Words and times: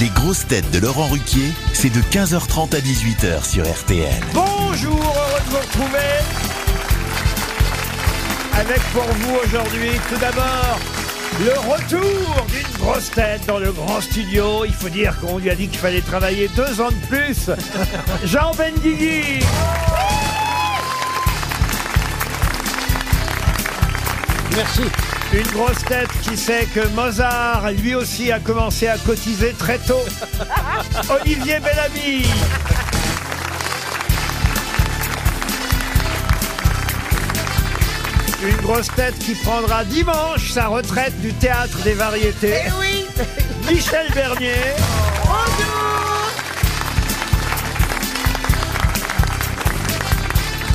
Les 0.00 0.10
grosses 0.10 0.46
têtes 0.46 0.70
de 0.72 0.78
Laurent 0.78 1.06
Ruquier, 1.06 1.52
c'est 1.72 1.88
de 1.88 2.00
15h30 2.00 2.76
à 2.76 2.80
18h 2.80 3.48
sur 3.48 3.64
RTL. 3.64 4.12
Bonjour, 4.34 4.92
heureux 4.92 5.40
de 5.46 5.50
vous 5.50 5.56
retrouver. 5.56 5.98
Avec 8.52 8.80
pour 8.92 9.04
vous 9.04 9.36
aujourd'hui, 9.42 9.92
tout 10.10 10.18
d'abord, 10.20 10.78
le 11.40 11.52
retour 11.72 12.46
d'une 12.48 12.78
grosse 12.78 13.10
tête 13.10 13.46
dans 13.46 13.58
le 13.58 13.72
grand 13.72 14.02
studio. 14.02 14.66
Il 14.66 14.74
faut 14.74 14.90
dire 14.90 15.18
qu'on 15.18 15.38
lui 15.38 15.48
a 15.48 15.54
dit 15.54 15.68
qu'il 15.68 15.78
fallait 15.78 16.02
travailler 16.02 16.50
deux 16.54 16.78
ans 16.82 16.90
de 16.90 17.06
plus. 17.06 17.50
Jean 18.24 18.52
Benguigui. 18.54 19.40
Merci. 24.56 24.82
Une 25.34 25.46
grosse 25.52 25.84
tête 25.84 26.08
qui 26.22 26.34
sait 26.34 26.66
que 26.74 26.86
Mozart, 26.94 27.70
lui 27.72 27.94
aussi, 27.94 28.32
a 28.32 28.40
commencé 28.40 28.88
à 28.88 28.96
cotiser 28.96 29.52
très 29.52 29.76
tôt. 29.78 30.02
Olivier 31.20 31.60
Bellamy. 31.60 32.24
Une 38.42 38.56
grosse 38.62 38.88
tête 38.94 39.18
qui 39.18 39.34
prendra 39.34 39.84
dimanche 39.84 40.52
sa 40.52 40.68
retraite 40.68 41.20
du 41.20 41.34
théâtre 41.34 41.82
des 41.82 41.94
variétés. 41.94 42.54
Eh 42.66 42.70
oui 42.80 43.04
Michel 43.70 44.06
Bernier. 44.14 44.54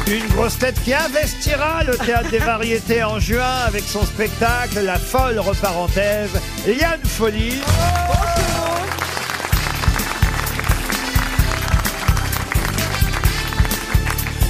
Une 0.08 0.28
grosse 0.30 0.58
tête 0.58 0.82
qui 0.84 0.94
investira 0.94 1.84
le 1.84 1.96
théâtre 1.98 2.30
des 2.30 2.40
variétés 2.40 3.04
en 3.04 3.20
juin 3.20 3.56
avec 3.66 3.84
son 3.84 4.04
spectacle 4.04 4.82
La 4.82 4.98
folle 4.98 5.40
reparenthèse, 5.40 6.32
Liane 6.68 7.00
Folie. 7.04 7.62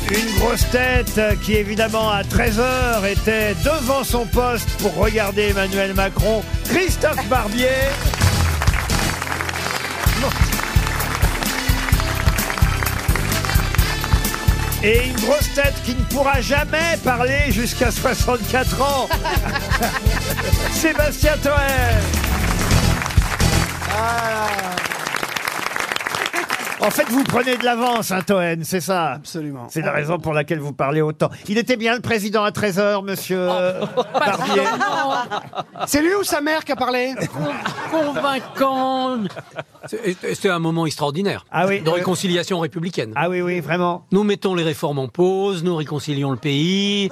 Une 0.09 0.39
grosse 0.39 0.69
tête 0.71 1.21
qui 1.43 1.53
évidemment 1.53 2.09
à 2.09 2.23
13h 2.23 3.05
était 3.09 3.55
devant 3.63 4.03
son 4.03 4.25
poste 4.25 4.69
pour 4.79 4.95
regarder 4.95 5.49
Emmanuel 5.49 5.93
Macron, 5.93 6.43
Christophe 6.65 7.25
Barbier. 7.29 7.67
Et 14.83 15.07
une 15.07 15.15
grosse 15.25 15.53
tête 15.53 15.75
qui 15.85 15.93
ne 15.93 16.03
pourra 16.05 16.41
jamais 16.41 16.97
parler 17.03 17.51
jusqu'à 17.51 17.91
64 17.91 18.81
ans. 18.81 19.09
Sébastien 20.71 21.37
Toer. 21.37 22.20
En 26.83 26.89
fait, 26.89 27.07
vous 27.09 27.23
prenez 27.23 27.57
de 27.57 27.63
l'avance, 27.63 28.11
hein, 28.11 28.21
Toen, 28.25 28.63
c'est 28.63 28.79
ça 28.81 29.11
Absolument. 29.13 29.67
C'est 29.69 29.81
la 29.81 29.91
raison 29.91 30.17
pour 30.17 30.33
laquelle 30.33 30.59
vous 30.59 30.73
parlez 30.73 31.01
autant. 31.01 31.29
Il 31.47 31.57
était 31.59 31.75
bien 31.77 31.93
le 31.93 32.01
président 32.01 32.43
à 32.43 32.49
13h, 32.49 33.03
monsieur 33.05 33.37
euh, 33.39 33.85
Barbier 34.13 34.63
C'est 35.85 36.01
lui 36.01 36.15
ou 36.15 36.23
sa 36.23 36.41
mère 36.41 36.65
qui 36.65 36.71
a 36.71 36.75
parlé 36.75 37.13
convaincant. 37.91 39.19
C'est- 39.85 40.15
C'était 40.33 40.49
un 40.49 40.59
moment 40.59 40.85
extraordinaire 40.85 41.45
Ah 41.51 41.67
oui. 41.67 41.81
de 41.81 41.89
réconciliation 41.89 42.59
républicaine. 42.59 43.13
Ah 43.15 43.29
oui, 43.29 43.41
oui, 43.41 43.59
vraiment. 43.59 44.05
Nous 44.11 44.23
mettons 44.23 44.55
les 44.55 44.63
réformes 44.63 44.99
en 44.99 45.07
pause, 45.07 45.63
nous 45.63 45.75
réconcilions 45.75 46.31
le 46.31 46.37
pays, 46.37 47.09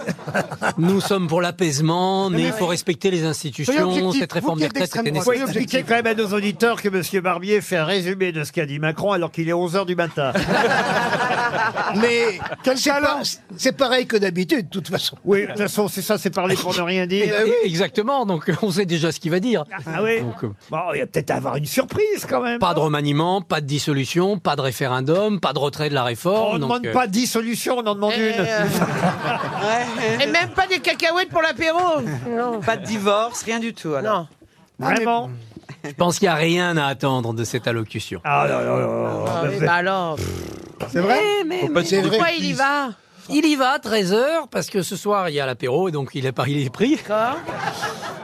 nous 0.78 1.00
sommes 1.02 1.28
pour 1.28 1.42
l'apaisement, 1.42 2.30
mais 2.32 2.44
il 2.44 2.52
faut 2.54 2.66
respecter 2.68 3.12
les 3.12 3.18
Soyez 3.20 3.30
institutions. 3.30 3.84
objectif, 3.90 4.20
Cette 4.22 4.30
vous 4.32 4.36
réforme 4.36 4.58
qui 4.58 4.62
des 4.62 4.66
êtes 4.66 4.72
retraites 4.72 4.82
d'extrême 4.82 5.08
était 5.08 5.12
droite. 5.12 5.26
Faut 5.26 5.32
nécessaire. 5.34 5.62
expliquer 5.62 5.84
quand 5.88 5.96
même 6.04 6.08
à 6.08 6.14
nos 6.16 6.34
auditeurs 6.36 6.82
que 6.82 6.90
monsieur 6.90 7.22
Barbier 7.22 7.62
fait 7.62 7.78
un 7.78 7.86
résumé 7.86 8.32
de 8.32 8.44
ce 8.44 8.52
qu'a 8.52 8.66
dit 8.66 8.80
Macron 8.80 9.12
alors 9.12 9.32
qu'il 9.32 9.48
est 9.50 9.54
11h 9.68 9.86
du 9.86 9.96
matin. 9.96 10.34
Mais 11.96 12.40
c'est 12.76 12.90
pas- 12.92 13.20
c'est 13.58 13.72
pareil 13.76 14.06
que 14.06 14.16
d'habitude, 14.18 14.66
de 14.68 14.70
toute 14.72 14.88
façon. 14.90 15.18
Oui, 15.26 15.42
de 15.44 15.48
toute 15.48 15.58
façon, 15.58 15.88
c'est 15.88 16.02
ça, 16.02 16.18
c'est 16.18 16.30
parler 16.30 16.56
pour 16.56 16.76
ne 16.76 16.82
rien 16.82 17.06
dire. 17.08 17.34
Exactement, 17.64 18.26
donc 18.26 18.52
on 18.62 18.72
sait 18.72 18.86
déjà 18.86 19.12
ce 19.12 19.20
qu'il 19.20 19.32
va 19.32 19.40
dire. 19.40 19.66
Ah 19.88 20.04
oui 20.04 20.22
Donc, 20.22 20.44
euh, 20.44 20.50
Bon, 20.70 20.80
il 20.94 21.00
va 21.02 21.08
peut-être 21.08 21.32
avoir 21.32 21.56
une 21.56 21.66
surprise 21.66 22.26
quand 22.30 22.42
même. 22.42 22.60
pas 22.60 22.74
de 22.74 22.80
remaniement, 22.80 23.42
pas 23.42 23.62
de 23.62 23.66
dissolution, 23.66 24.38
pas 24.38 24.56
de 24.56 24.62
référendum, 24.62 25.40
pas 25.40 25.54
de 25.54 25.60
retrait 25.60 25.90
de 25.90 25.96
la 25.96 26.04
On 26.04 26.06
réforme. 26.06 26.54
ne 26.56 26.60
donc, 26.60 26.70
demande 26.70 26.86
euh, 26.88 26.94
pas 26.94 27.08
dissolution, 27.08 27.78
on 27.80 27.86
en 27.88 27.96
demande 27.96 28.14
une. 28.14 28.46
Et 30.22 30.28
même 30.28 30.50
pas 30.56 30.68
des 30.68 30.80
cacahuètes 30.80 31.30
pour 31.30 31.42
l'apéro 31.42 31.80
Pas 32.66 32.78
de 32.78 32.86
divorce, 32.86 33.44
rien 33.44 33.60
du 33.60 33.74
tout. 33.74 33.94
alors. 33.96 34.28
Non. 34.80 34.88
Vraiment 34.88 35.30
Je 35.84 35.92
pense 35.94 36.20
qu'il 36.20 36.28
n'y 36.28 36.34
a 36.34 36.36
rien 36.36 36.78
à 36.78 36.86
attendre 36.88 37.34
de 37.34 37.44
cette 37.44 37.68
allocution. 37.68 38.20
Ah 38.24 38.46
non, 38.50 38.60
non, 38.60 38.78
non, 38.80 39.04
non. 39.20 39.26
Ah 39.28 39.44
oui, 39.50 39.56
bah 39.66 39.74
alors, 39.74 40.18
C'est 40.90 41.00
vrai 41.00 41.20
Mais, 41.46 41.68
mais- 41.72 41.86
C'est 41.86 42.02
vrai. 42.02 42.10
pourquoi 42.10 42.32
il 42.38 42.46
y 42.46 42.54
va 42.54 42.90
il 43.32 43.46
y 43.46 43.56
va 43.56 43.74
à 43.74 43.78
13h 43.78 44.48
parce 44.50 44.72
que 44.72 44.82
ce 44.82 44.96
soir 44.96 45.30
il 45.30 45.36
y 45.36 45.40
a 45.40 45.46
l'apéro 45.46 45.88
et 45.88 45.92
donc 45.92 46.10
il 46.16 46.26
est, 46.26 46.32
pas- 46.32 46.46
il 46.48 46.66
est 46.66 46.70
pris. 46.72 46.96
D'accord. 46.96 47.38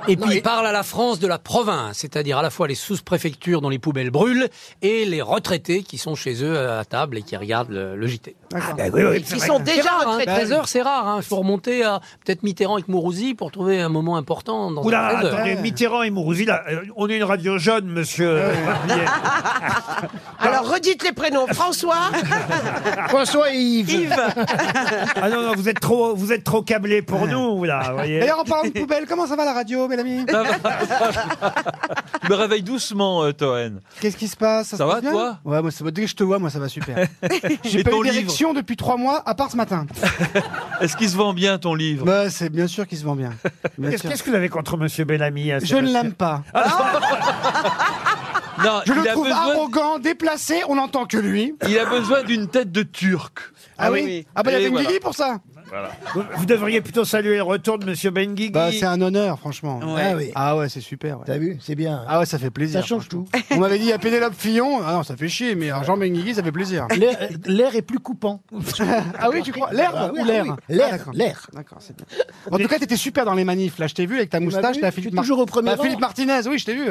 Et 0.08 0.18
puis 0.18 0.36
il 0.36 0.42
parle 0.42 0.66
à 0.68 0.72
la 0.72 0.84
France 0.84 1.20
de 1.20 1.28
la 1.28 1.40
province, 1.40 1.98
c'est-à-dire 2.00 2.38
à 2.38 2.42
la 2.42 2.50
fois 2.50 2.68
les 2.68 2.76
sous-préfectures 2.76 3.62
dont 3.62 3.70
les 3.70 3.80
poubelles 3.80 4.12
brûlent 4.12 4.50
et 4.82 5.06
les 5.06 5.22
retraités 5.22 5.84
qui 5.84 5.98
sont 5.98 6.16
chez 6.16 6.44
eux 6.44 6.70
à 6.70 6.86
table 6.86 7.18
et 7.18 7.22
qui 7.22 7.36
regardent 7.38 7.72
le, 7.72 7.96
le 7.96 8.08
JT. 8.08 8.36
Ah, 8.54 8.58
ben 8.78 8.92
oui, 8.94 9.02
oui, 9.04 9.24
c'est 9.26 9.36
Ils 9.38 9.42
sont 9.42 9.60
déjà 9.60 9.90
rare, 9.92 10.02
hein, 10.08 10.12
retraités. 10.12 10.32
13 10.32 10.52
heures, 10.54 10.68
c'est 10.68 10.82
rare. 10.82 11.08
hein. 11.08 11.18
Il 11.20 11.26
faut 11.26 11.36
remonter 11.38 11.84
à 11.84 12.00
peut-être 12.26 12.44
Mitterrand 12.44 12.76
avec 12.76 12.88
Mourouzi 12.88 13.34
pour 13.34 13.52
trouver 13.52 13.82
un 13.82 13.90
moment 13.90 14.16
important 14.18 14.72
dans 14.72 14.84
Oula, 14.84 15.08
un 15.08 15.14
13 15.20 15.26
heures. 15.26 15.34
attendez, 15.36 15.56
Mitterrand 15.56 16.04
et 16.04 16.10
Mourouzi, 16.10 16.46
là, 16.46 16.64
euh, 16.70 16.82
on 16.96 17.10
est 17.10 17.18
une 17.18 17.24
radio 17.24 17.58
jeune, 17.58 17.86
monsieur. 17.88 18.30
euh, 18.30 18.54
Barbier. 18.66 19.06
Alors 20.40 20.72
redites 20.72 21.04
les 21.04 21.12
prénoms. 21.14 21.48
François, 21.48 22.12
François 23.10 23.54
et 23.54 23.58
Yves. 23.58 23.90
Yves, 23.90 24.16
Ah 25.22 25.30
non, 25.30 25.42
non, 25.42 25.52
vous 25.56 25.70
êtes 25.70 25.80
trop, 25.80 26.16
vous 26.16 26.32
êtes 26.32 26.44
trop 26.44 26.62
câblé 26.62 27.02
pour 27.02 27.28
nous, 27.28 27.64
là. 27.64 27.94
D'ailleurs, 27.98 28.40
en 28.40 28.44
parlant 28.44 28.64
de 28.70 28.80
poubelle, 28.80 29.06
comment 29.08 29.28
ça 29.28 29.36
va 29.36 29.46
la 29.46 29.54
radio, 29.54 29.88
Mélanie 29.96 30.26
Je 32.24 32.30
me 32.30 32.36
réveille 32.36 32.64
doucement, 32.64 33.24
euh, 33.24 33.32
Toen. 33.34 33.80
Qu'est-ce 34.02 34.18
qui 34.18 34.28
se 34.28 34.36
passe? 34.38 34.70
Ça 34.70 34.78
se 34.78 34.84
va, 34.84 34.94
passe 34.94 35.02
bien? 35.02 35.12
toi? 35.12 35.40
Ouais, 35.46 35.62
moi, 35.62 35.72
ça 35.72 35.84
va- 35.84 35.92
dès 35.92 36.04
que 36.04 36.08
je 36.10 36.16
te 36.16 36.24
vois, 36.24 36.40
moi, 36.40 36.50
ça 36.50 36.60
va 36.60 36.68
super. 36.70 37.08
J'ai 37.64 37.80
Et 37.80 37.84
pas 37.84 37.92
ton 37.92 38.02
eu 38.02 38.04
livre 38.06 38.16
d'érection 38.16 38.54
depuis 38.54 38.76
trois 38.78 38.98
mois, 38.98 39.22
à 39.26 39.36
part 39.36 39.52
ce 39.52 39.58
matin. 39.58 39.86
Est-ce 40.82 40.98
qu'il 40.98 41.10
se 41.10 41.16
vend 41.16 41.34
bien 41.34 41.58
ton 41.58 41.76
livre? 41.76 42.06
Bah, 42.06 42.30
c'est 42.30 42.50
bien 42.50 42.68
sûr 42.68 42.88
qu'il 42.88 42.98
se 42.98 43.04
vend 43.06 43.16
bien. 43.16 43.32
Bien 43.78 43.90
Qu'est-ce 43.92 44.02
sûr. 44.02 44.10
qu'est-ce 44.12 44.24
que 44.24 44.30
vous 44.30 44.36
avez 44.36 44.50
contre 44.50 44.78
monsieur 44.78 45.06
Bellamy 45.06 45.52
à 45.52 45.60
Je 45.60 45.64
ne 45.64 45.68
Sébastien 45.88 46.04
l'aime 46.04 46.14
pas. 46.14 46.44
Non, 48.64 48.82
Je 48.86 48.94
il, 48.94 48.96
le 48.96 49.02
a 49.10 49.12
trouve 49.12 49.26
besoin, 49.28 49.52
arrogant, 49.52 50.00
déplacé, 50.00 50.62
on 50.70 50.76
n'entend 50.76 51.06
que 51.06 51.18
lui. 51.18 51.54
il 51.68 51.78
a 51.78 51.86
besoin 51.86 52.24
d'une 52.24 52.48
tête 52.48 52.72
de 52.72 52.84
turc. 52.84 53.40
Ah, 53.78 53.92
oui. 53.92 54.02
oui 54.06 54.28
Ah 54.34 54.44
bah, 54.44 54.52
il 54.52 54.54
y 54.54 54.56
Et 54.56 54.60
avait 54.60 54.68
une 54.70 54.82
voilà. 54.82 55.00
Pour 55.02 55.14
ça 55.14 55.40
Vous, 56.14 56.24
vous 56.38 56.46
devriez 56.46 56.80
plutôt 56.82 57.06
saluer 57.06 57.38
le 57.38 57.44
retour 57.44 57.80
de 57.80 57.86
monsieur 57.86 58.12
Benguigui. 58.12 58.52
Bah, 58.52 58.70
c'est 58.72 58.86
un 58.86 59.02
honneur, 59.02 59.40
franchement. 59.40 59.80
Ouais. 59.96 60.02
Ah 60.12 60.16
oui. 60.16 60.32
Ah 60.36 60.58
ouais, 60.58 60.70
c'est 60.70 60.80
super. 60.82 61.18
ouais. 61.20 61.24
T'as 61.26 61.38
vu 61.38 61.58
C'est 61.60 61.76
bien. 61.76 62.04
Ah 62.08 62.20
ouais, 62.20 62.26
ça 62.26 62.38
fait 62.40 62.50
plaisir. 62.52 62.80
Ça 62.82 62.86
change 62.86 63.06
franchement. 63.10 63.26
On 63.52 63.58
m'avait 63.60 63.80
dit, 63.80 63.92
a 63.92 63.98
Pénélope 63.98 64.34
Fillon. 64.38 64.80
Ah 64.86 64.94
non, 64.94 65.04
ça 65.04 65.18
fait 65.18 65.28
chier, 65.28 65.56
mais 65.56 65.70
alors, 65.72 65.84
Jean 65.84 65.98
Benguigui, 65.98 66.36
ça 66.36 66.44
fait 66.44 66.52
plaisir. 66.52 66.88
L'air 66.98 67.18
l'air 67.46 67.76
est 67.76 67.82
plus 67.82 68.00
coupant. 68.00 68.42
Ah 69.20 69.30
oui, 69.32 69.42
tu 69.42 69.52
crois? 69.52 69.72
L'herbe 69.74 69.96
Ah 69.98 70.10
oui, 70.14 70.20
ou 70.20 70.24
ah 70.24 70.28
l'air 70.28 70.44
oui. 70.46 70.52
Ah, 70.56 70.62
L'air, 70.74 70.92
d'accord. 70.92 71.14
l'air. 71.14 71.48
D'accord, 71.54 71.78
c'est 71.82 71.96
bien. 71.96 72.06
En 72.52 72.58
tout 72.58 72.68
cas, 72.68 72.78
t'étais 72.80 72.96
super 72.98 73.26
dans 73.26 73.34
les 73.34 73.44
manifs. 73.44 73.80
Là, 73.80 73.88
je 73.88 73.94
t'ai 73.96 74.06
vu 74.06 74.18
avec 74.18 74.30
ta 74.30 74.40
m'as 74.40 74.46
moustache. 74.46 74.76
vu 74.76 74.82
T'as 74.82 74.90
Je 74.90 74.96
Philippe 74.96 75.12
suis 75.14 75.18
toujours 75.22 75.40
au 75.40 75.46
premier 75.46 75.70
Bah, 75.72 75.76
rang. 75.78 75.84
Philippe 75.84 76.00
Martinez, 76.00 76.42
oui, 76.48 76.60
je 76.60 76.66
t'ai 76.66 76.76
vu. 76.76 76.86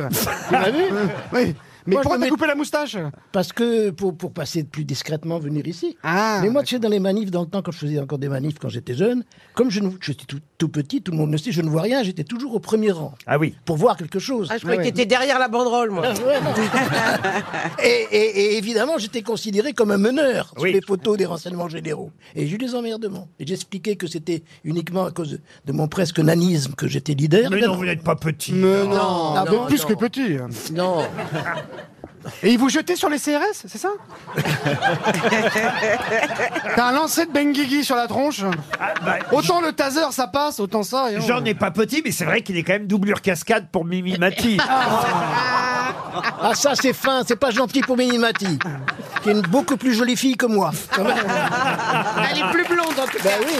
Tu 0.48 0.52
m'as 0.52 0.70
vu 0.70 0.82
oui. 1.32 1.54
Mais 1.86 1.94
Moi, 1.94 2.02
pourquoi 2.02 2.18
t'as 2.18 2.28
coupé 2.28 2.46
la 2.46 2.54
moustache? 2.54 2.96
Parce 3.32 3.52
que 3.52 3.90
pour, 3.90 4.16
pour 4.16 4.32
passer 4.32 4.64
plus 4.64 4.84
discrètement, 4.84 5.38
venir 5.38 5.66
ici. 5.66 5.96
Ah. 6.02 6.38
Mais 6.42 6.48
moi, 6.50 6.62
tu 6.62 6.74
sais, 6.74 6.78
dans 6.78 6.88
les 6.88 7.00
manifs, 7.00 7.30
dans 7.30 7.42
le 7.42 7.46
temps, 7.46 7.60
quand 7.62 7.72
je 7.72 7.78
faisais 7.78 7.98
encore 8.00 8.18
des 8.18 8.28
manifs 8.28 8.58
quand 8.58 8.68
j'étais 8.70 8.94
jeune, 8.94 9.24
comme 9.54 9.70
je, 9.70 9.80
suis 10.02 10.16
tout, 10.16 10.38
tout 10.58 10.68
petit, 10.68 11.02
tout 11.02 11.12
le 11.12 11.18
monde 11.18 11.30
le 11.32 11.38
sait, 11.38 11.52
je 11.52 11.60
ne 11.60 11.68
vois 11.68 11.82
rien, 11.82 12.02
j'étais 12.02 12.24
toujours 12.24 12.54
au 12.54 12.58
premier 12.60 12.90
rang. 12.90 13.14
Ah 13.26 13.38
oui. 13.38 13.54
Pour 13.66 13.76
voir 13.76 13.96
quelque 13.96 14.18
chose. 14.18 14.48
ah, 14.50 14.54
je 14.56 14.62
croyais 14.62 14.78
ouais. 14.78 14.84
que 14.84 14.88
t'étais 14.90 15.06
derrière 15.06 15.38
la 15.38 15.48
banderole, 15.48 15.90
moi. 15.90 16.02
Ouais, 16.12 16.40
non. 16.40 16.50
et, 17.82 18.06
et- 18.10 18.40
et 18.40 18.56
évidemment, 18.58 18.96
j'étais 18.98 19.22
considéré 19.22 19.72
comme 19.74 19.90
un 19.90 19.98
meneur 19.98 20.54
Oui. 20.58 20.70
sur 20.70 20.80
les 20.80 20.86
photos 20.86 21.16
des 21.18 21.26
renseignements 21.26 21.68
généraux. 21.68 22.10
Et 22.34 22.46
j'ai 22.46 22.54
eu 22.54 22.58
des 22.58 22.74
emmerdements. 22.74 23.28
Et 23.38 23.46
j'expliquais 23.46 23.96
que 23.96 24.06
c'était 24.06 24.42
uniquement 24.64 25.04
à 25.04 25.10
cause 25.10 25.38
de, 25.66 25.72
mon 25.72 25.88
presque 25.88 26.18
nanisme 26.20 26.74
que 26.74 26.88
j'étais 26.88 27.14
leader. 27.14 27.50
Mais 27.50 27.60
non, 27.60 27.76
vous 27.76 27.84
n'êtes 27.84 28.02
pas 28.02 28.16
petit. 28.16 28.52
Mais 28.52 28.84
non, 28.84 28.88
Non, 28.94 29.34
ah, 29.36 29.44
non, 29.46 29.62
mais 29.62 29.66
plus 29.68 29.82
non. 29.82 29.88
que 29.88 29.94
petit. 29.94 30.36
Non. 30.72 31.02
Et 32.42 32.52
ils 32.52 32.58
vous 32.58 32.68
jetaient 32.68 32.96
sur 32.96 33.08
les 33.08 33.18
CRS, 33.18 33.64
c'est 33.66 33.78
ça 33.78 33.90
T'as 36.76 36.86
un 36.86 36.92
lancer 36.92 37.26
de 37.26 37.32
Benguigui 37.32 37.84
sur 37.84 37.96
la 37.96 38.06
tronche 38.06 38.42
Ah, 38.80 38.94
bah, 39.04 39.16
Autant 39.32 39.60
le 39.60 39.72
taser 39.72 40.00
ça 40.10 40.26
passe, 40.26 40.60
autant 40.60 40.82
ça. 40.82 41.10
et 41.12 41.18
on- 41.18 41.20
J'en 41.20 41.44
ai 41.44 41.54
pas 41.54 41.70
petit, 41.70 42.02
mais 42.04 42.10
c'est 42.12 42.24
vrai 42.24 42.42
qu'il 42.42 42.56
est 42.56 42.62
quand 42.62 42.72
même 42.74 42.86
doublure 42.86 43.20
cascade 43.22 43.68
pour 43.70 43.84
Mimi 43.84 44.16
Mati. 44.18 44.58
Ah, 46.40 46.54
ça, 46.54 46.74
c'est 46.76 46.92
fin, 46.92 47.22
c'est 47.26 47.34
pas 47.36 47.50
gentil 47.50 47.80
pour 47.80 47.96
Minimati, 47.96 48.58
qui 49.22 49.28
est 49.28 49.32
une 49.32 49.40
beaucoup 49.40 49.76
plus 49.76 49.94
jolie 49.94 50.16
fille 50.16 50.36
que 50.36 50.46
moi. 50.46 50.70
Elle 50.96 52.38
est 52.38 52.50
plus 52.52 52.64
blonde 52.66 52.96
en 53.00 53.06
tout 53.06 53.16
cas. 53.18 53.24
Ben 53.24 53.40
oui. 53.44 53.54